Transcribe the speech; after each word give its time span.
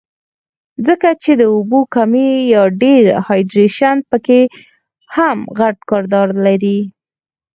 ځکه 0.87 1.09
چې 1.23 1.31
د 1.39 1.41
اوبو 1.55 1.79
کمے 1.95 2.27
يا 2.53 2.63
ډي 2.81 2.95
هائيډرېشن 3.27 3.97
پکښې 4.09 4.41
هم 5.15 5.37
غټ 5.57 5.77
کردار 5.89 6.29
لري 6.45 6.79